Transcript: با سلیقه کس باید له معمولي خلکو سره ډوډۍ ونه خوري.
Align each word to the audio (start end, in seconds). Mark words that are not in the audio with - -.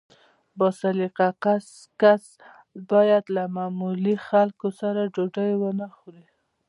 با 0.57 0.67
سلیقه 0.81 1.27
کس 1.99 2.21
باید 2.91 3.23
له 3.35 3.43
معمولي 3.55 4.15
خلکو 4.27 4.67
سره 4.79 5.01
ډوډۍ 5.13 5.51
ونه 5.57 5.87
خوري. 5.95 6.25